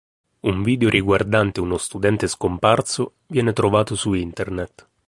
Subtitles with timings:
[0.49, 4.87] Un video riguardante uno studente scomparso viene trovato su Internet.